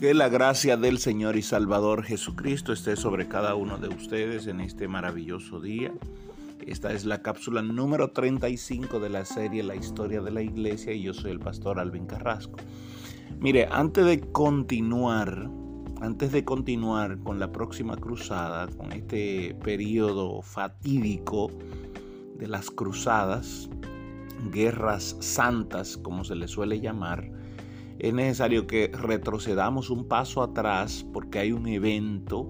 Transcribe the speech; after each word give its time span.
Que 0.00 0.14
la 0.14 0.28
gracia 0.28 0.76
del 0.76 0.98
Señor 0.98 1.34
y 1.34 1.42
Salvador 1.42 2.04
Jesucristo 2.04 2.72
esté 2.72 2.94
sobre 2.94 3.26
cada 3.26 3.56
uno 3.56 3.78
de 3.78 3.88
ustedes 3.88 4.46
en 4.46 4.60
este 4.60 4.86
maravilloso 4.86 5.60
día. 5.60 5.92
Esta 6.64 6.92
es 6.92 7.04
la 7.04 7.20
cápsula 7.20 7.62
número 7.62 8.12
35 8.12 9.00
de 9.00 9.08
la 9.08 9.24
serie 9.24 9.64
La 9.64 9.74
historia 9.74 10.20
de 10.20 10.30
la 10.30 10.40
iglesia 10.40 10.92
y 10.92 11.02
yo 11.02 11.14
soy 11.14 11.32
el 11.32 11.40
pastor 11.40 11.80
Alvin 11.80 12.06
Carrasco. 12.06 12.60
Mire, 13.40 13.66
antes 13.72 14.06
de 14.06 14.20
continuar, 14.20 15.50
antes 16.00 16.30
de 16.30 16.44
continuar 16.44 17.18
con 17.18 17.40
la 17.40 17.50
próxima 17.50 17.96
cruzada, 17.96 18.68
con 18.68 18.92
este 18.92 19.56
periodo 19.64 20.42
fatídico 20.42 21.50
de 22.36 22.46
las 22.46 22.70
cruzadas, 22.70 23.68
guerras 24.52 25.16
santas, 25.18 25.96
como 25.96 26.22
se 26.22 26.36
le 26.36 26.46
suele 26.46 26.78
llamar, 26.78 27.37
es 27.98 28.14
necesario 28.14 28.66
que 28.66 28.90
retrocedamos 28.92 29.90
un 29.90 30.06
paso 30.06 30.42
atrás 30.42 31.04
porque 31.12 31.40
hay 31.40 31.52
un 31.52 31.66
evento 31.66 32.46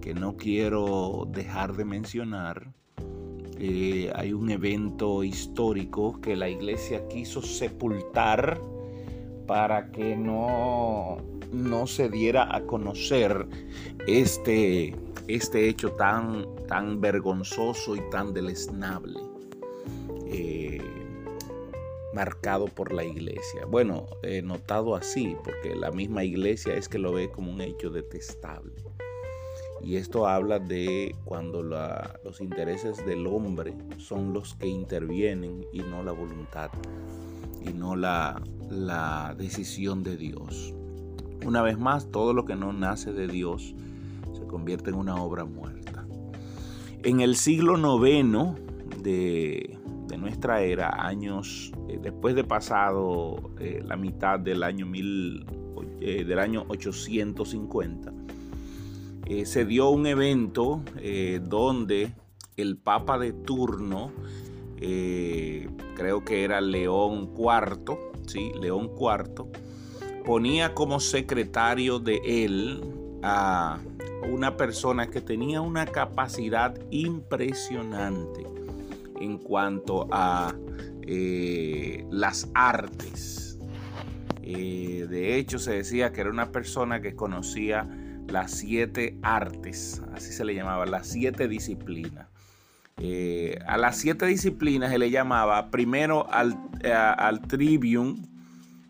que 0.00 0.14
no 0.14 0.36
quiero 0.36 1.26
dejar 1.30 1.74
de 1.76 1.84
mencionar. 1.84 2.72
Eh, 3.58 4.12
hay 4.14 4.32
un 4.32 4.50
evento 4.50 5.24
histórico 5.24 6.20
que 6.20 6.36
la 6.36 6.48
iglesia 6.48 7.06
quiso 7.08 7.42
sepultar 7.42 8.60
para 9.46 9.90
que 9.90 10.16
no, 10.16 11.18
no 11.52 11.86
se 11.86 12.08
diera 12.08 12.54
a 12.54 12.62
conocer 12.62 13.46
este, 14.06 14.94
este 15.26 15.68
hecho 15.68 15.92
tan, 15.92 16.46
tan 16.68 17.00
vergonzoso 17.00 17.96
y 17.96 18.00
tan 18.10 18.32
deleznable. 18.32 19.20
Eh, 20.26 21.03
marcado 22.14 22.66
por 22.66 22.92
la 22.92 23.04
iglesia. 23.04 23.66
Bueno, 23.68 24.06
he 24.22 24.40
notado 24.40 24.94
así, 24.94 25.36
porque 25.42 25.74
la 25.74 25.90
misma 25.90 26.24
iglesia 26.24 26.74
es 26.74 26.88
que 26.88 26.98
lo 26.98 27.12
ve 27.12 27.30
como 27.30 27.52
un 27.52 27.60
hecho 27.60 27.90
detestable. 27.90 28.72
Y 29.82 29.96
esto 29.96 30.26
habla 30.26 30.58
de 30.58 31.14
cuando 31.24 31.62
los 31.62 32.40
intereses 32.40 33.04
del 33.04 33.26
hombre 33.26 33.74
son 33.98 34.32
los 34.32 34.54
que 34.54 34.66
intervienen 34.66 35.66
y 35.72 35.80
no 35.80 36.02
la 36.02 36.12
voluntad 36.12 36.70
y 37.60 37.72
no 37.72 37.94
la, 37.94 38.40
la 38.70 39.34
decisión 39.36 40.02
de 40.02 40.16
Dios. 40.16 40.72
Una 41.44 41.60
vez 41.60 41.78
más, 41.78 42.10
todo 42.10 42.32
lo 42.32 42.46
que 42.46 42.56
no 42.56 42.72
nace 42.72 43.12
de 43.12 43.26
Dios 43.26 43.74
se 44.32 44.46
convierte 44.46 44.90
en 44.90 44.96
una 44.96 45.16
obra 45.16 45.44
muerta. 45.44 46.06
En 47.02 47.20
el 47.20 47.36
siglo 47.36 47.76
noveno 47.76 48.56
de, 49.02 49.78
nuestra 50.18 50.62
era, 50.62 51.06
años 51.06 51.72
eh, 51.88 51.98
después 52.00 52.34
de 52.34 52.44
pasado 52.44 53.50
eh, 53.58 53.82
la 53.84 53.96
mitad 53.96 54.38
del 54.38 54.62
año, 54.62 54.86
mil, 54.86 55.44
eh, 56.00 56.24
del 56.24 56.38
año 56.38 56.64
850, 56.68 58.12
se 59.44 59.64
dio 59.64 59.88
un 59.88 60.06
evento 60.06 60.82
donde 61.48 62.12
el 62.58 62.76
papa 62.76 63.18
de 63.18 63.32
turno, 63.32 64.12
creo 64.76 66.24
que 66.26 66.44
era 66.44 66.60
León 66.60 67.30
IV, 67.34 67.96
¿sí? 68.26 68.52
León 68.60 68.90
IV, 69.00 69.46
ponía 70.26 70.74
como 70.74 71.00
secretario 71.00 72.00
de 72.00 72.20
él 72.44 72.82
a 73.22 73.78
una 74.30 74.58
persona 74.58 75.06
que 75.06 75.22
tenía 75.22 75.62
una 75.62 75.86
capacidad 75.86 76.78
impresionante 76.90 78.44
en 79.20 79.38
cuanto 79.38 80.08
a 80.10 80.54
eh, 81.06 82.04
las 82.10 82.48
artes. 82.54 83.58
Eh, 84.42 85.06
de 85.08 85.36
hecho, 85.36 85.58
se 85.58 85.72
decía 85.72 86.12
que 86.12 86.20
era 86.20 86.30
una 86.30 86.52
persona 86.52 87.00
que 87.00 87.14
conocía 87.14 87.88
las 88.28 88.52
siete 88.52 89.18
artes, 89.22 90.02
así 90.14 90.32
se 90.32 90.44
le 90.44 90.54
llamaba, 90.54 90.86
las 90.86 91.06
siete 91.06 91.48
disciplinas. 91.48 92.28
Eh, 92.98 93.58
a 93.66 93.76
las 93.76 93.98
siete 93.98 94.26
disciplinas 94.26 94.90
se 94.90 94.98
le 94.98 95.10
llamaba 95.10 95.70
primero 95.70 96.26
al, 96.30 96.56
trivium, 97.48 98.24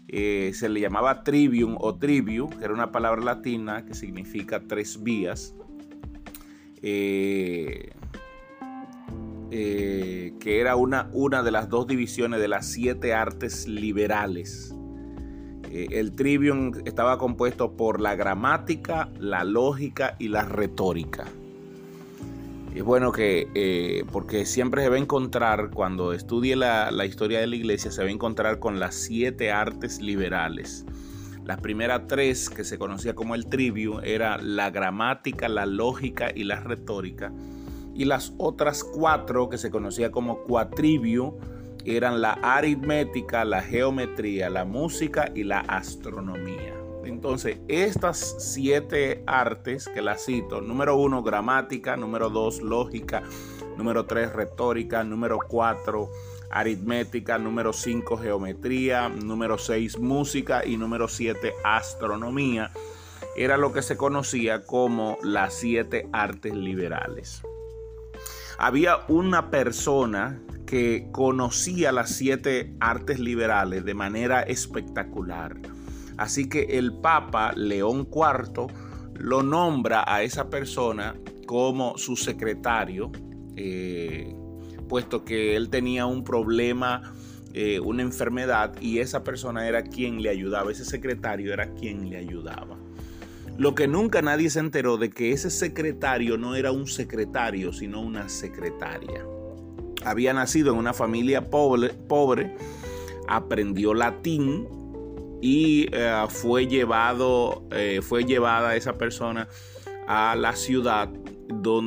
se 0.08 0.68
le 0.68 0.80
llamaba 0.80 1.24
trivium 1.24 1.76
o 1.80 1.96
trivium, 1.96 2.50
que 2.50 2.64
era 2.64 2.74
una 2.74 2.92
palabra 2.92 3.22
latina 3.22 3.84
que 3.84 3.94
significa 3.94 4.60
tres 4.60 5.02
vías. 5.02 5.54
Que 9.54 10.60
era 10.60 10.74
una, 10.74 11.08
una 11.12 11.42
de 11.42 11.52
las 11.52 11.68
dos 11.68 11.86
divisiones 11.86 12.40
de 12.40 12.48
las 12.48 12.66
siete 12.66 13.14
artes 13.14 13.68
liberales. 13.68 14.74
Eh, 15.74 15.88
el 15.90 16.12
trivium 16.12 16.70
estaba 16.84 17.18
compuesto 17.18 17.76
por 17.76 18.00
la 18.00 18.14
gramática, 18.14 19.08
la 19.18 19.42
lógica 19.42 20.14
y 20.20 20.28
la 20.28 20.44
retórica. 20.44 21.24
Es 22.74 22.84
bueno 22.84 23.10
que, 23.10 23.48
eh, 23.54 24.04
porque 24.12 24.46
siempre 24.46 24.82
se 24.82 24.88
va 24.88 24.94
a 24.94 25.00
encontrar, 25.00 25.70
cuando 25.70 26.12
estudie 26.12 26.54
la, 26.54 26.92
la, 26.92 27.06
historia 27.06 27.40
de 27.40 27.48
la 27.48 27.56
iglesia, 27.56 27.90
se 27.90 28.02
va 28.02 28.08
a 28.08 28.12
encontrar 28.12 28.60
con 28.60 28.78
las 28.78 28.94
siete 28.94 29.50
artes 29.50 30.00
liberales. 30.00 30.84
Las 31.44 31.60
primeras 31.60 32.06
tres, 32.06 32.50
que 32.50 32.62
se 32.62 32.78
conocía 32.78 33.16
como 33.16 33.34
el 33.34 33.46
trivium, 33.46 34.00
era 34.04 34.38
la 34.38 34.70
gramática, 34.70 35.48
la 35.48 35.66
lógica 35.66 36.30
y 36.32 36.44
la 36.44 36.60
retórica 36.60 37.32
y 37.94 38.04
las 38.04 38.32
otras 38.38 38.82
cuatro 38.84 39.48
que 39.48 39.58
se 39.58 39.70
conocía 39.70 40.10
como 40.10 40.38
cuatribio 40.42 41.38
eran 41.84 42.20
la 42.20 42.32
aritmética, 42.42 43.44
la 43.44 43.62
geometría, 43.62 44.50
la 44.50 44.64
música 44.64 45.30
y 45.34 45.44
la 45.44 45.60
astronomía. 45.60 46.74
Entonces, 47.04 47.58
estas 47.68 48.36
siete 48.38 49.22
artes 49.26 49.88
que 49.88 50.00
las 50.00 50.24
cito, 50.24 50.60
número 50.60 50.96
uno, 50.96 51.22
gramática, 51.22 51.96
número 51.96 52.30
dos, 52.30 52.62
lógica, 52.62 53.22
número 53.76 54.06
tres, 54.06 54.32
retórica, 54.32 55.04
número 55.04 55.38
cuatro, 55.46 56.10
aritmética, 56.50 57.38
número 57.38 57.72
cinco, 57.72 58.16
geometría, 58.16 59.10
número 59.10 59.58
seis, 59.58 59.98
música 59.98 60.64
y 60.64 60.78
número 60.78 61.08
siete, 61.08 61.52
astronomía, 61.62 62.70
era 63.36 63.58
lo 63.58 63.72
que 63.72 63.82
se 63.82 63.96
conocía 63.96 64.64
como 64.64 65.18
las 65.22 65.54
siete 65.54 66.08
artes 66.12 66.54
liberales 66.54 67.42
había 68.58 68.98
una 69.08 69.50
persona 69.50 70.40
que 70.66 71.08
conocía 71.12 71.92
las 71.92 72.10
siete 72.10 72.74
artes 72.80 73.18
liberales 73.18 73.84
de 73.84 73.94
manera 73.94 74.42
espectacular. 74.42 75.56
Así 76.16 76.48
que 76.48 76.78
el 76.78 76.92
Papa 76.92 77.52
León 77.54 78.08
IV 78.10 78.66
lo 79.14 79.42
nombra 79.42 80.04
a 80.06 80.22
esa 80.22 80.48
persona 80.48 81.14
como 81.46 81.98
su 81.98 82.16
secretario, 82.16 83.12
eh, 83.56 84.34
puesto 84.88 85.24
que 85.24 85.56
él 85.56 85.70
tenía 85.70 86.06
un 86.06 86.24
problema, 86.24 87.14
eh, 87.52 87.80
una 87.80 88.02
enfermedad, 88.02 88.74
y 88.80 88.98
esa 88.98 89.22
persona 89.22 89.68
era 89.68 89.82
quien 89.82 90.22
le 90.22 90.30
ayudaba, 90.30 90.72
ese 90.72 90.84
secretario 90.84 91.52
era 91.52 91.72
quien 91.74 92.08
le 92.08 92.16
ayudaba. 92.16 92.78
Lo 93.56 93.76
que 93.76 93.86
nunca 93.86 94.20
nadie 94.20 94.50
se 94.50 94.58
enteró 94.58 94.96
de 94.96 95.10
que 95.10 95.30
ese 95.30 95.48
secretario 95.48 96.36
no 96.36 96.56
era 96.56 96.72
un 96.72 96.88
secretario, 96.88 97.72
sino 97.72 98.00
una 98.00 98.28
secretaria. 98.28 99.24
Había 100.04 100.34
nacido 100.34 100.72
en 100.72 100.78
una 100.78 100.92
familia 100.92 101.48
pobre, 101.48 102.56
aprendió 103.28 103.94
latín 103.94 104.66
y 105.40 105.86
eh, 105.92 106.24
fue 106.28 106.66
llevado, 106.66 107.64
eh, 107.70 108.00
fue 108.02 108.24
llevada 108.24 108.74
esa 108.74 108.98
persona 108.98 109.48
a 110.08 110.34
la 110.34 110.56
ciudad, 110.56 111.10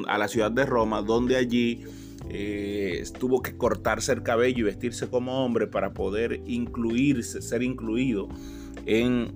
a 0.08 0.18
la 0.18 0.28
ciudad 0.30 0.52
de 0.52 0.66
Roma, 0.66 1.02
donde 1.02 1.36
allí 1.36 1.84
eh, 2.30 3.04
tuvo 3.20 3.42
que 3.42 3.58
cortarse 3.58 4.14
el 4.14 4.24
cabello 4.24 4.60
y 4.60 4.64
vestirse 4.64 5.10
como 5.10 5.44
hombre 5.44 5.68
para 5.68 5.94
poder 5.94 6.42
incluirse, 6.46 7.42
ser 7.42 7.62
incluido 7.62 8.30
en, 8.86 9.36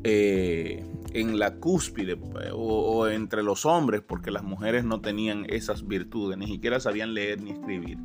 en 1.14 1.40
la 1.40 1.56
cúspide 1.56 2.18
o, 2.54 3.08
entre 3.08 3.44
los 3.44 3.66
hombres, 3.66 4.02
porque 4.02 4.32
las 4.32 4.44
mujeres 4.44 4.84
no 4.84 5.02
tenían 5.02 5.46
esas 5.50 5.88
virtudes, 5.88 6.38
ni 6.38 6.48
siquiera 6.48 6.80
sabían 6.80 7.14
leer 7.14 7.42
ni 7.42 7.52
escribir. 7.52 7.98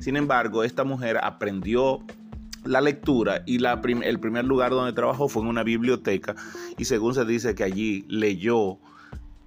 Sin 0.00 0.16
embargo, 0.16 0.64
esta 0.64 0.84
mujer 0.84 1.18
aprendió 1.22 2.00
la 2.64 2.80
lectura 2.80 3.42
y 3.46 3.58
la 3.58 3.80
el 3.84 4.20
primer 4.20 4.44
lugar 4.44 4.70
donde 4.70 4.92
trabajó 4.92 5.28
fue 5.28 5.42
en 5.42 5.48
una 5.48 5.62
biblioteca 5.62 6.34
y 6.78 6.86
según 6.86 7.14
se 7.14 7.24
dice 7.24 7.54
que 7.54 7.62
allí 7.62 8.04
leyó 8.08 8.78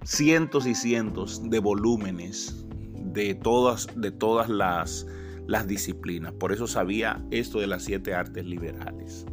cientos 0.04 0.66
y 0.66 0.74
cientos 0.74 1.50
de 1.50 1.58
volúmenes 1.58 2.64
de 2.94 3.34
todas, 3.34 3.88
de 3.96 4.10
todas 4.10 4.48
las 4.48 5.66
disciplinas. 5.66 6.32
Por 6.34 6.52
eso 6.52 6.66
sabía 6.66 7.24
esto 7.30 7.58
de 7.58 7.66
las 7.66 7.84
siete 7.84 8.14
artes 8.14 8.44
liberales. 8.44 9.26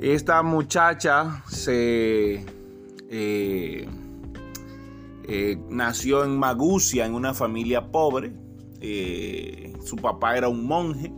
Esta 0.00 0.42
muchacha 0.42 1.44
se 1.46 2.46
eh, 3.10 3.88
eh, 5.24 5.58
nació 5.68 6.24
en 6.24 6.38
Magusia, 6.38 7.04
en 7.04 7.12
una 7.12 7.34
familia 7.34 7.92
pobre. 7.92 8.32
Eh, 8.80 9.74
su 9.84 9.96
papá 9.96 10.38
era 10.38 10.48
un 10.48 10.64
monje 10.64 11.12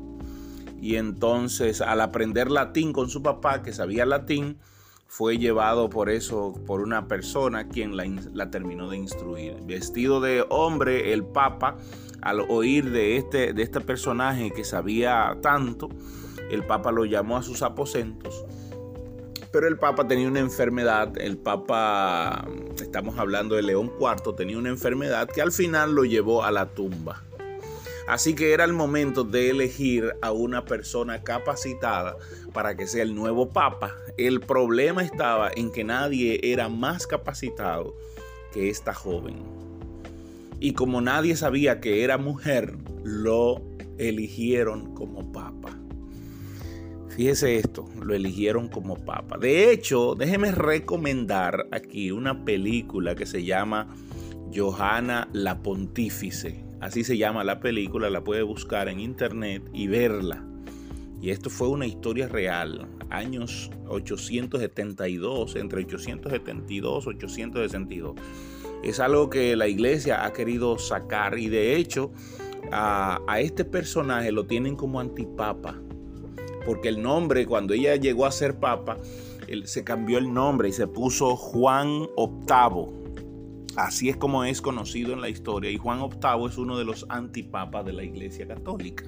y 0.81 0.97
entonces 0.97 1.81
al 1.81 2.01
aprender 2.01 2.51
latín 2.51 2.93
con 2.93 3.09
su 3.09 3.23
papá, 3.23 3.63
que 3.63 3.73
sabía 3.73 4.05
latín, 4.05 4.59
fue 5.07 5.39
llevado 5.39 5.89
por 5.89 6.11
eso, 6.11 6.53
por 6.67 6.81
una 6.81 7.07
persona 7.07 7.69
quien 7.69 7.97
la, 7.97 8.51
terminó 8.51 8.91
de 8.91 8.97
instruir. 8.97 9.59
Vestido 9.65 10.21
de 10.21 10.45
hombre, 10.49 11.13
el 11.13 11.23
Papa, 11.23 11.77
al 12.21 12.41
oír 12.41 12.91
de 12.91 13.17
este, 13.17 13.53
de 13.53 13.63
este 13.63 13.81
personaje 13.81 14.51
que 14.51 14.65
sabía 14.65 15.39
tanto, 15.41 15.89
el 16.51 16.67
Papa 16.67 16.91
lo 16.91 17.05
llamó 17.05 17.37
a 17.37 17.45
sus 17.45 17.63
aposentos. 17.63 18.45
Pero 19.53 19.69
el 19.69 19.77
Papa 19.77 20.09
tenía 20.09 20.29
una 20.29 20.41
enfermedad, 20.41 21.13
el 21.19 21.37
Papa, 21.37 22.49
estamos 22.81 23.19
hablando 23.19 23.55
de 23.55 23.63
León 23.63 23.93
IV, 24.01 24.35
tenía 24.35 24.57
una 24.57 24.71
enfermedad 24.71 25.29
que 25.29 25.43
al 25.43 25.53
final 25.53 25.95
lo 25.95 26.05
llevó 26.05 26.43
a 26.43 26.51
la 26.51 26.67
tumba. 26.67 27.23
Así 28.09 28.35
que 28.35 28.53
era 28.53 28.65
el 28.65 28.73
momento 28.73 29.25
de 29.25 29.51
elegir 29.51 30.15
a 30.23 30.33
una 30.33 30.65
persona 30.65 31.23
capacitada 31.23 32.17
para 32.55 32.77
que 32.77 32.87
sea 32.87 33.03
el 33.03 33.15
nuevo 33.15 33.51
papa. 33.51 33.95
El 34.17 34.41
problema 34.41 35.05
estaba 35.05 35.51
en 35.55 35.71
que 35.71 35.85
nadie 35.85 36.41
era 36.43 36.71
más 36.71 37.07
capacitado 37.07 37.95
que 38.53 38.71
esta 38.71 38.95
joven. 38.95 39.43
Y 40.61 40.73
como 40.73 41.01
nadie 41.03 41.37
sabía 41.37 41.81
que 41.81 42.05
era 42.05 42.17
mujer, 42.17 42.77
lo 43.05 43.61
eligieron 43.99 44.95
como 44.95 45.31
papa. 45.31 45.79
Fíjese 47.15 47.57
esto, 47.57 47.87
lo 48.03 48.15
eligieron 48.15 48.69
como 48.69 48.97
papa. 48.97 49.37
De 49.37 49.71
hecho, 49.71 50.15
déjeme 50.15 50.51
recomendar 50.51 51.67
aquí 51.71 52.11
una 52.11 52.43
película 52.43 53.15
que 53.15 53.27
se 53.27 53.45
llama 53.45 53.95
Johanna 54.55 55.29
la 55.35 55.63
Pontífice. 55.63 56.65
Así 56.81 57.05
se 57.05 57.19
llama 57.19 57.45
la 57.45 57.61
película, 57.61 58.09
la 58.09 58.25
puede 58.25 58.43
buscar 58.43 58.89
en 58.89 58.99
internet 58.99 59.63
y 59.75 59.89
verla. 59.89 60.43
Y 61.21 61.29
esto 61.29 61.51
fue 61.51 61.69
una 61.69 61.87
historia 61.87 62.29
real, 62.29 62.89
años 63.11 63.71
872, 63.89 65.57
entre 65.57 65.81
872 65.81 67.05
y 67.05 67.09
862. 67.11 68.17
Es 68.83 69.01
algo 69.01 69.29
que 69.29 69.55
la 69.55 69.69
iglesia 69.69 70.25
ha 70.25 70.33
querido 70.33 70.79
sacar 70.79 71.39
y 71.39 71.51
de 71.51 71.77
hecho 71.77 72.11
a, 72.73 73.21
a 73.29 73.41
este 73.41 73.67
personaje 73.67 74.33
lo 74.33 74.47
tienen 74.47 74.77
como 74.77 74.99
antipapa. 74.99 75.79
Porque 76.65 76.89
el 76.89 77.03
nombre, 77.03 77.47
cuando 77.47 77.75
ella 77.75 77.97
llegó 77.97 78.27
a 78.27 78.33
ser 78.33 78.59
papa, 78.59 78.99
se 79.65 79.85
cambió 79.85 80.19
el 80.19 80.33
nombre 80.33 80.69
y 80.69 80.73
se 80.73 80.87
puso 80.87 81.37
Juan 81.37 82.09
VIII 82.17 83.03
Así 83.77 84.11
es 84.11 84.17
como 84.17 84.45
es 84.45 84.61
conocido 84.61 85.15
en 85.15 85.23
la 85.23 85.31
historia 85.31 85.71
y 85.71 85.79
Juan 85.79 86.01
VIII 86.01 86.47
es 86.47 86.59
uno 86.59 86.77
de 86.77 86.85
los 86.85 87.07
antipapas 87.09 87.85
de 87.87 87.95
la 87.95 88.05
Iglesia 88.05 88.47
Católica. 88.47 89.05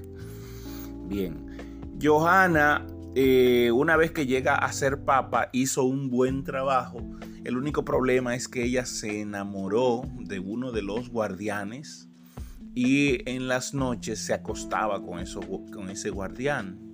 Bien, 1.06 1.91
Johanna, 2.03 2.87
eh, 3.15 3.71
una 3.73 3.97
vez 3.97 4.11
que 4.12 4.27
llega 4.27 4.55
a 4.55 4.73
ser 4.73 5.05
papa, 5.05 5.51
hizo 5.53 5.85
un 5.85 6.09
buen 6.09 6.45
trabajo. 6.45 6.99
El 7.45 7.59
único 7.59 7.85
problema 7.85 8.35
es 8.35 8.49
que 8.49 8.65
ella 8.65 8.87
se 8.87 9.21
enamoró 9.21 10.03
de 10.19 10.39
uno 10.39 10.73
de 10.73 10.81
los 10.81 11.11
guardianes 11.11 12.09
y 12.75 13.29
en 13.31 13.49
las 13.49 13.75
noches 13.75 14.19
se 14.19 14.33
acostaba 14.33 15.03
con, 15.05 15.23
con 15.71 15.91
ese 15.91 16.09
guardián. 16.09 16.94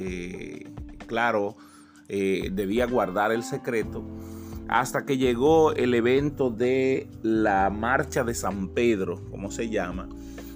Eh, 0.00 0.64
claro, 1.06 1.56
eh, 2.08 2.50
debía 2.52 2.86
guardar 2.86 3.32
el 3.32 3.42
secreto 3.42 4.04
hasta 4.68 5.06
que 5.06 5.16
llegó 5.16 5.72
el 5.72 5.94
evento 5.94 6.50
de 6.50 7.08
la 7.22 7.70
marcha 7.70 8.22
de 8.22 8.34
San 8.34 8.68
Pedro, 8.68 9.24
como 9.30 9.50
se 9.50 9.70
llama. 9.70 10.08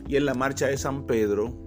Y 0.06 0.16
en 0.16 0.26
la 0.26 0.34
marcha 0.34 0.66
de 0.66 0.76
San 0.76 1.06
Pedro, 1.06 1.66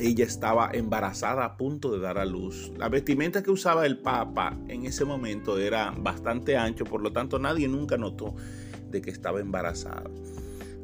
ella 0.00 0.24
estaba 0.24 0.70
embarazada 0.72 1.44
a 1.44 1.56
punto 1.56 1.92
de 1.92 2.00
dar 2.00 2.18
a 2.18 2.24
luz. 2.24 2.72
La 2.76 2.88
vestimenta 2.88 3.42
que 3.42 3.50
usaba 3.50 3.86
el 3.86 3.98
Papa 3.98 4.56
en 4.68 4.86
ese 4.86 5.04
momento 5.04 5.58
era 5.58 5.92
bastante 5.96 6.56
ancho, 6.56 6.84
por 6.84 7.00
lo 7.00 7.12
tanto 7.12 7.38
nadie 7.38 7.68
nunca 7.68 7.96
notó 7.96 8.34
de 8.90 9.00
que 9.00 9.10
estaba 9.10 9.40
embarazada. 9.40 10.10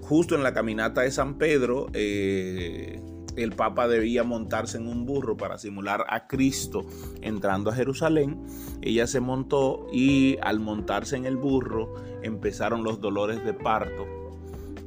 Justo 0.01 0.35
en 0.35 0.43
la 0.43 0.53
caminata 0.53 1.01
de 1.01 1.11
San 1.11 1.39
Pedro, 1.39 1.87
eh, 1.93 3.01
el 3.37 3.53
Papa 3.53 3.89
debía 3.89 4.25
montarse 4.25 4.79
en 4.79 4.87
un 4.87 5.07
burro 5.07 5.37
para 5.37 5.59
simular 5.59 6.05
a 6.09 6.27
Cristo 6.27 6.85
entrando 7.21 7.71
a 7.71 7.75
Jerusalén. 7.75 8.45
Ella 8.83 9.07
se 9.07 9.21
montó 9.21 9.87
y 9.93 10.39
al 10.43 10.61
montarse 10.61 11.17
en 11.17 11.27
el 11.27 11.37
burro 11.37 11.95
empezaron 12.23 12.85
los 12.85 13.01
dolores 13.01 13.45
de 13.45 13.55
parto. 13.55 14.07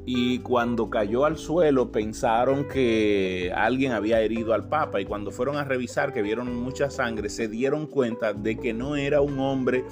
Y 0.04 0.38
cuando 0.38 0.88
cayó 0.88 1.26
al 1.26 1.36
suelo 1.36 1.92
pensaron 1.92 2.66
que 2.66 3.52
alguien 3.54 3.92
había 3.92 4.22
herido 4.22 4.54
al 4.54 4.68
Papa 4.68 5.00
y 5.00 5.04
cuando 5.04 5.30
fueron 5.30 5.56
a 5.56 5.64
revisar 5.64 6.14
que 6.14 6.22
vieron 6.22 6.56
mucha 6.56 6.88
sangre 6.88 7.28
se 7.28 7.46
dieron 7.46 7.86
cuenta 7.86 8.32
de 8.32 8.56
que 8.56 8.72
no 8.72 8.96
era 8.96 9.20
un 9.20 9.38
hombre 9.38 9.84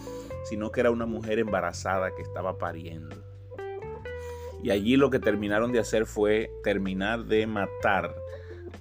sino 0.47 0.71
que 0.71 0.81
era 0.81 0.93
una 0.93 1.07
mujer 1.07 1.41
embarazada 1.41 2.15
que 2.15 2.23
estaba 2.23 2.57
pariendo. 2.57 3.17
Y 4.63 4.71
allí 4.71 4.97
lo 4.97 5.11
que 5.11 5.19
terminaron 5.19 5.73
de 5.73 5.81
hacer 5.81 6.07
fue 6.07 6.51
terminar 6.63 7.25
de 7.25 7.47
matar 7.47 8.15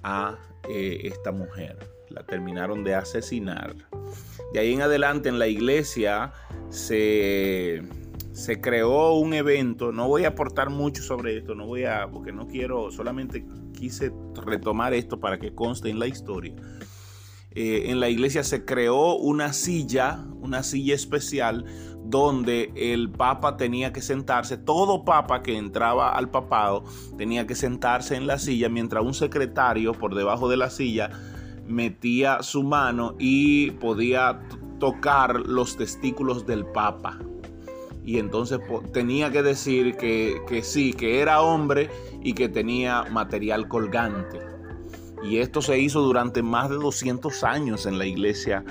a 0.06 0.38
eh, 0.68 1.00
esta 1.02 1.32
mujer. 1.32 1.76
La 2.08 2.22
terminaron 2.22 2.84
de 2.84 2.94
asesinar. 2.94 3.74
De 4.52 4.60
ahí 4.60 4.72
en 4.72 4.80
adelante 4.80 5.28
en 5.28 5.40
la 5.40 5.48
iglesia 5.48 6.32
se, 6.70 7.82
se 8.32 8.60
creó 8.60 9.14
un 9.14 9.34
evento. 9.34 9.90
No 9.90 10.06
voy 10.06 10.24
a 10.24 10.28
aportar 10.28 10.70
mucho 10.70 11.02
sobre 11.02 11.36
esto, 11.36 11.56
no 11.56 11.66
voy 11.66 11.84
a, 11.84 12.08
porque 12.08 12.32
no 12.32 12.46
quiero, 12.46 12.92
solamente 12.92 13.44
quise 13.76 14.12
retomar 14.44 14.94
esto 14.94 15.18
para 15.18 15.38
que 15.38 15.52
conste 15.52 15.90
en 15.90 15.98
la 15.98 16.06
historia. 16.06 16.54
Eh, 17.58 17.90
en 17.90 18.00
la 18.00 18.10
iglesia 18.10 18.44
se 18.44 18.66
creó 18.66 19.16
una 19.16 19.54
silla, 19.54 20.22
una 20.42 20.62
silla 20.62 20.94
especial 20.94 21.64
donde 22.04 22.70
el 22.76 23.08
papa 23.08 23.56
tenía 23.56 23.94
que 23.94 24.02
sentarse, 24.02 24.58
todo 24.58 25.06
papa 25.06 25.42
que 25.42 25.56
entraba 25.56 26.14
al 26.14 26.28
papado 26.28 26.84
tenía 27.16 27.46
que 27.46 27.54
sentarse 27.54 28.14
en 28.14 28.26
la 28.26 28.38
silla 28.38 28.68
mientras 28.68 29.02
un 29.02 29.14
secretario 29.14 29.92
por 29.92 30.14
debajo 30.14 30.50
de 30.50 30.58
la 30.58 30.68
silla 30.68 31.10
metía 31.66 32.42
su 32.42 32.62
mano 32.62 33.14
y 33.18 33.70
podía 33.70 34.38
tocar 34.78 35.40
los 35.40 35.78
testículos 35.78 36.46
del 36.46 36.66
papa. 36.66 37.18
Y 38.04 38.18
entonces 38.18 38.60
tenía 38.92 39.30
que 39.30 39.42
decir 39.42 39.96
que, 39.96 40.42
que 40.46 40.62
sí, 40.62 40.92
que 40.92 41.20
era 41.20 41.40
hombre 41.40 41.88
y 42.22 42.34
que 42.34 42.50
tenía 42.50 43.04
material 43.10 43.66
colgante. 43.66 44.55
Y 45.28 45.38
esto 45.38 45.60
se 45.62 45.78
hizo 45.78 46.02
durante 46.02 46.42
más 46.42 46.70
de 46.70 46.76
200 46.76 47.44
años 47.44 47.86
en 47.86 47.98
la 47.98 48.06
iglesia 48.06 48.64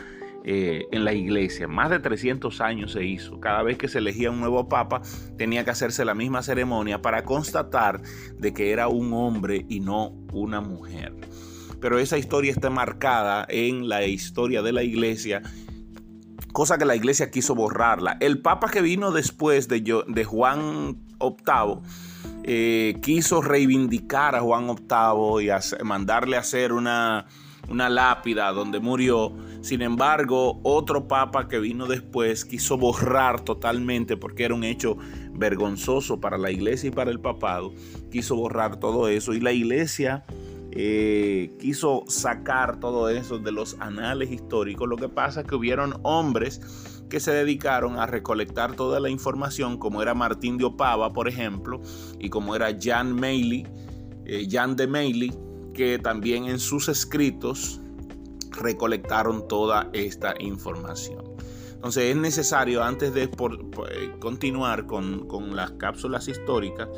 eh, 0.48 0.86
en 0.92 1.04
la 1.04 1.12
iglesia. 1.12 1.68
Más 1.68 1.90
de 1.90 1.98
300 1.98 2.62
años 2.62 2.92
se 2.92 3.04
hizo. 3.04 3.40
Cada 3.40 3.64
vez 3.64 3.80
que 3.80 3.88
se 3.88 3.98
elegía 3.98 4.30
un 4.30 4.40
nuevo 4.40 4.70
papa 4.70 5.02
tenía 5.40 5.66
que 5.66 5.72
hacerse 5.72 6.06
la 6.06 6.14
misma 6.14 6.44
ceremonia 6.44 7.02
para 7.02 7.24
constatar 7.24 8.04
de 8.38 8.54
que 8.54 8.72
era 8.72 8.88
un 8.88 9.12
hombre 9.14 9.66
y 9.68 9.80
no 9.80 10.10
una 10.32 10.62
mujer. 10.62 11.16
Pero 11.82 11.98
esa 11.98 12.20
historia 12.20 12.52
está 12.52 12.70
marcada 12.70 13.48
en 13.50 13.90
la 13.90 14.06
historia 14.06 14.62
de 14.62 14.72
la 14.72 14.84
iglesia 14.84 15.42
cosa 16.54 16.78
que 16.78 16.86
la 16.86 16.96
iglesia 16.96 17.32
quiso 17.32 17.56
borrarla. 17.56 18.16
El 18.20 18.42
papa 18.42 18.70
que 18.70 18.82
vino 18.82 19.12
después 19.12 19.68
de, 19.68 19.82
de 20.08 20.24
Juan 20.24 21.02
VIII 21.20 21.82
eh, 22.48 23.00
quiso 23.02 23.42
reivindicar 23.42 24.36
a 24.36 24.42
Juan 24.42 24.68
VIII 24.68 25.44
y 25.44 25.84
mandarle 25.84 26.38
a 26.38 26.42
hacer 26.42 26.74
una, 26.74 27.26
una 27.70 27.90
lápida 27.90 28.52
donde 28.52 28.80
murió. 28.80 29.34
Sin 29.62 29.82
embargo, 29.82 30.60
otro 30.62 31.08
papa 31.08 31.48
que 31.48 31.60
vino 31.60 31.88
después 31.88 32.46
quiso 32.46 32.78
borrar 32.78 33.42
totalmente, 33.42 34.16
porque 34.16 34.44
era 34.44 34.54
un 34.54 34.64
hecho 34.64 34.96
vergonzoso 35.32 36.22
para 36.22 36.38
la 36.38 36.52
iglesia 36.52 36.90
y 36.90 36.92
para 36.92 37.10
el 37.10 37.20
papado, 37.20 37.74
quiso 38.12 38.36
borrar 38.36 38.80
todo 38.80 39.08
eso. 39.08 39.34
Y 39.34 39.40
la 39.40 39.52
iglesia 39.52 40.24
eh, 40.78 41.56
quiso 41.58 42.04
sacar 42.08 42.82
todo 42.82 43.08
eso 43.08 43.40
de 43.40 43.52
los 43.54 43.78
anales 43.80 44.30
históricos. 44.30 44.90
Lo 44.90 44.98
que 44.98 45.08
pasa 45.08 45.42
es 45.42 45.48
que 45.48 45.56
hubieron 45.56 45.96
hombres 46.04 46.60
que 47.10 47.22
se 47.22 47.32
dedicaron 47.32 47.98
a 47.98 48.08
recolectar 48.08 48.76
toda 48.76 49.00
la 49.00 49.10
información, 49.10 49.78
como 49.78 50.02
era 50.02 50.14
Martín 50.14 50.58
de 50.58 50.66
Opava, 50.66 51.14
por 51.14 51.30
ejemplo, 51.30 51.82
y 52.20 52.30
como 52.30 52.56
era 52.56 52.78
Jan 52.80 53.16
Mailey, 53.16 53.66
eh, 54.26 54.48
Jan 54.50 54.76
de 54.76 54.88
Mailey, 54.88 55.34
que 55.74 55.98
también 55.98 56.46
en 56.46 56.60
sus 56.60 56.90
escritos 56.90 57.80
recolectaron 58.52 59.48
toda 59.48 59.90
esta 59.94 60.34
información. 60.40 61.35
Entonces 61.86 62.16
es 62.16 62.16
necesario, 62.16 62.84
antes 62.84 63.14
de 63.14 63.30
continuar 64.20 64.88
con, 64.88 65.28
con 65.28 65.56
las 65.56 65.70
cápsulas 65.74 66.28
históricas, 66.28 66.90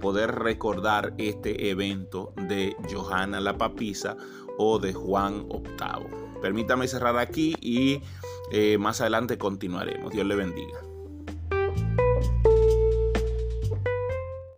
poder 0.00 0.34
recordar 0.34 1.12
este 1.18 1.68
evento 1.68 2.32
de 2.48 2.74
Johanna 2.90 3.38
la 3.38 3.58
Papisa 3.58 4.16
o 4.56 4.78
de 4.78 4.94
Juan 4.94 5.46
VIII. 5.46 6.40
Permítame 6.40 6.88
cerrar 6.88 7.18
aquí 7.18 7.54
y 7.60 8.00
eh, 8.50 8.78
más 8.78 9.02
adelante 9.02 9.36
continuaremos. 9.36 10.10
Dios 10.10 10.24
le 10.24 10.36
bendiga. 10.36 10.89